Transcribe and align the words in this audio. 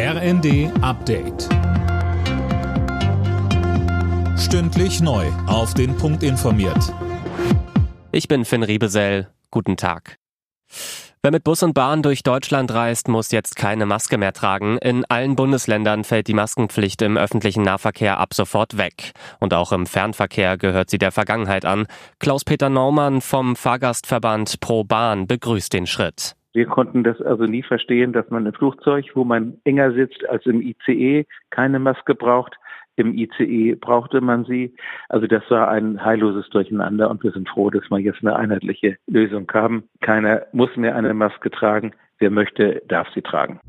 RND 0.00 0.70
Update. 0.80 1.48
Stündlich 4.38 5.00
neu. 5.00 5.26
Auf 5.48 5.74
den 5.74 5.96
Punkt 5.96 6.22
informiert. 6.22 6.94
Ich 8.12 8.28
bin 8.28 8.44
Finn 8.44 8.62
Riebesell. 8.62 9.28
Guten 9.50 9.76
Tag. 9.76 10.14
Wer 11.20 11.32
mit 11.32 11.42
Bus 11.42 11.64
und 11.64 11.74
Bahn 11.74 12.04
durch 12.04 12.22
Deutschland 12.22 12.72
reist, 12.72 13.08
muss 13.08 13.32
jetzt 13.32 13.56
keine 13.56 13.86
Maske 13.86 14.18
mehr 14.18 14.32
tragen. 14.32 14.78
In 14.78 15.04
allen 15.06 15.34
Bundesländern 15.34 16.04
fällt 16.04 16.28
die 16.28 16.34
Maskenpflicht 16.34 17.02
im 17.02 17.16
öffentlichen 17.16 17.64
Nahverkehr 17.64 18.20
ab 18.20 18.34
sofort 18.34 18.76
weg. 18.76 19.10
Und 19.40 19.52
auch 19.52 19.72
im 19.72 19.84
Fernverkehr 19.84 20.58
gehört 20.58 20.90
sie 20.90 20.98
der 20.98 21.10
Vergangenheit 21.10 21.64
an. 21.64 21.88
Klaus-Peter 22.20 22.68
Naumann 22.68 23.20
vom 23.20 23.56
Fahrgastverband 23.56 24.60
Pro 24.60 24.84
Bahn 24.84 25.26
begrüßt 25.26 25.72
den 25.72 25.88
Schritt. 25.88 26.37
Wir 26.54 26.66
konnten 26.66 27.04
das 27.04 27.20
also 27.20 27.44
nie 27.44 27.62
verstehen, 27.62 28.12
dass 28.12 28.30
man 28.30 28.46
im 28.46 28.52
Flugzeug, 28.52 29.04
wo 29.14 29.24
man 29.24 29.58
enger 29.64 29.92
sitzt 29.92 30.28
als 30.28 30.46
im 30.46 30.62
ICE, 30.62 31.26
keine 31.50 31.78
Maske 31.78 32.14
braucht. 32.14 32.56
Im 32.96 33.14
ICE 33.14 33.76
brauchte 33.76 34.20
man 34.20 34.44
sie. 34.44 34.74
Also 35.08 35.26
das 35.26 35.42
war 35.50 35.68
ein 35.68 36.04
heilloses 36.04 36.48
Durcheinander 36.48 37.10
und 37.10 37.22
wir 37.22 37.30
sind 37.30 37.48
froh, 37.48 37.70
dass 37.70 37.88
wir 37.90 37.98
jetzt 37.98 38.20
eine 38.22 38.34
einheitliche 38.34 38.96
Lösung 39.06 39.48
haben. 39.52 39.84
Keiner 40.00 40.46
muss 40.52 40.74
mehr 40.76 40.96
eine 40.96 41.14
Maske 41.14 41.50
tragen. 41.50 41.92
Wer 42.18 42.30
möchte, 42.30 42.82
darf 42.88 43.06
sie 43.14 43.22
tragen. 43.22 43.60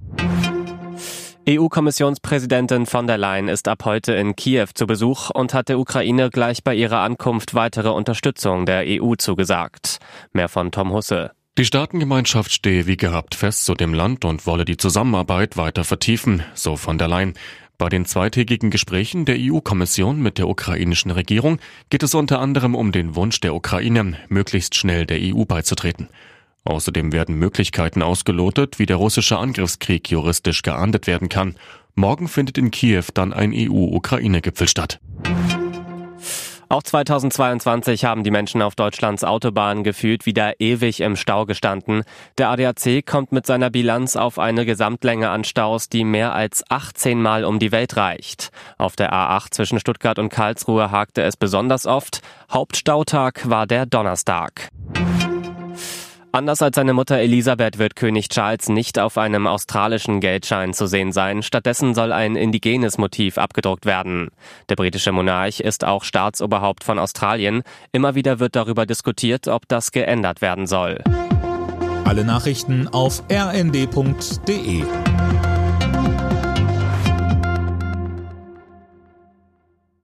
EU-Kommissionspräsidentin 1.47 2.85
von 2.85 3.07
der 3.07 3.17
Leyen 3.17 3.47
ist 3.47 3.67
ab 3.67 3.85
heute 3.85 4.13
in 4.13 4.35
Kiew 4.35 4.67
zu 4.73 4.85
Besuch 4.85 5.29
und 5.31 5.53
hat 5.53 5.69
der 5.69 5.79
Ukraine 5.79 6.29
gleich 6.29 6.63
bei 6.63 6.75
ihrer 6.75 6.99
Ankunft 6.99 7.55
weitere 7.55 7.89
Unterstützung 7.89 8.65
der 8.65 8.83
EU 8.85 9.15
zugesagt. 9.15 9.97
Mehr 10.31 10.47
von 10.47 10.71
Tom 10.71 10.93
Husse. 10.93 11.31
Die 11.57 11.65
Staatengemeinschaft 11.65 12.51
stehe 12.51 12.87
wie 12.87 12.95
gehabt 12.95 13.35
fest 13.35 13.65
zu 13.65 13.73
dem 13.73 13.93
Land 13.93 14.23
und 14.23 14.45
wolle 14.45 14.63
die 14.63 14.77
Zusammenarbeit 14.77 15.57
weiter 15.57 15.83
vertiefen, 15.83 16.43
so 16.53 16.77
von 16.77 16.97
der 16.97 17.07
Leyen. 17.09 17.33
Bei 17.77 17.89
den 17.89 18.05
zweitägigen 18.05 18.71
Gesprächen 18.71 19.25
der 19.25 19.37
EU-Kommission 19.39 20.21
mit 20.21 20.37
der 20.37 20.47
ukrainischen 20.47 21.11
Regierung 21.11 21.59
geht 21.89 22.03
es 22.03 22.13
unter 22.13 22.39
anderem 22.39 22.75
um 22.75 22.91
den 22.91 23.15
Wunsch 23.15 23.39
der 23.39 23.55
Ukraine, 23.55 24.17
möglichst 24.27 24.75
schnell 24.75 25.05
der 25.05 25.19
EU 25.21 25.45
beizutreten. 25.45 26.09
Außerdem 26.65 27.13
werden 27.13 27.35
Möglichkeiten 27.35 28.03
ausgelotet, 28.03 28.79
wie 28.79 28.85
der 28.85 28.97
russische 28.97 29.37
Angriffskrieg 29.37 30.11
juristisch 30.11 30.61
geahndet 30.61 31.07
werden 31.07 31.29
kann. 31.29 31.55
Morgen 31.95 32.27
findet 32.27 32.57
in 32.57 32.69
Kiew 32.69 33.05
dann 33.13 33.33
ein 33.33 33.53
EU-Ukraine-Gipfel 33.53 34.67
statt. 34.67 34.99
Auch 36.71 36.83
2022 36.83 38.05
haben 38.05 38.23
die 38.23 38.29
Menschen 38.29 38.61
auf 38.61 38.75
Deutschlands 38.75 39.23
Autobahnen 39.23 39.83
gefühlt 39.83 40.27
wieder 40.27 40.59
ewig 40.59 40.99
im 41.01 41.15
Stau 41.15 41.47
gestanden. 41.47 42.03
Der 42.37 42.51
ADAC 42.51 43.03
kommt 43.03 43.31
mit 43.31 43.47
seiner 43.47 43.71
Bilanz 43.71 44.15
auf 44.15 44.37
eine 44.37 44.67
Gesamtlänge 44.67 45.31
an 45.31 45.43
Staus, 45.43 45.89
die 45.89 46.03
mehr 46.03 46.35
als 46.35 46.63
18 46.69 47.19
Mal 47.19 47.43
um 47.43 47.57
die 47.57 47.71
Welt 47.71 47.97
reicht. 47.97 48.51
Auf 48.77 48.95
der 48.95 49.11
A8 49.11 49.49
zwischen 49.49 49.79
Stuttgart 49.79 50.19
und 50.19 50.29
Karlsruhe 50.29 50.91
hakte 50.91 51.23
es 51.23 51.37
besonders 51.37 51.87
oft. 51.87 52.21
Hauptstautag 52.51 53.49
war 53.49 53.65
der 53.65 53.87
Donnerstag. 53.87 54.69
Anders 56.31 56.61
als 56.61 56.75
seine 56.75 56.93
Mutter 56.93 57.17
Elisabeth 57.17 57.79
wird 57.79 57.95
König 57.95 58.29
Charles 58.29 58.69
nicht 58.69 58.99
auf 58.99 59.17
einem 59.17 59.47
australischen 59.47 60.19
Geldschein 60.19 60.75
zu 60.75 60.85
sehen 60.85 61.11
sein. 61.11 61.41
Stattdessen 61.41 61.95
soll 61.95 62.11
ein 62.11 62.35
indigenes 62.35 62.99
Motiv 62.99 63.39
abgedruckt 63.39 63.87
werden. 63.87 64.29
Der 64.69 64.75
britische 64.75 65.11
Monarch 65.11 65.59
ist 65.59 65.83
auch 65.83 66.03
Staatsoberhaupt 66.03 66.83
von 66.83 66.99
Australien. 66.99 67.63
Immer 67.91 68.13
wieder 68.13 68.39
wird 68.39 68.55
darüber 68.55 68.85
diskutiert, 68.85 69.47
ob 69.47 69.67
das 69.67 69.91
geändert 69.91 70.41
werden 70.41 70.67
soll. 70.67 70.99
Alle 72.05 72.23
Nachrichten 72.23 72.87
auf 72.87 73.23
rnd.de 73.31 74.83